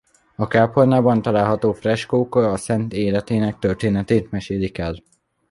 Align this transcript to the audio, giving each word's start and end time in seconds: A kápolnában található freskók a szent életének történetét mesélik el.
A 0.35 0.47
kápolnában 0.47 1.21
található 1.21 1.71
freskók 1.73 2.35
a 2.35 2.57
szent 2.57 2.93
életének 2.93 3.59
történetét 3.59 4.31
mesélik 4.31 4.77
el. 4.77 4.95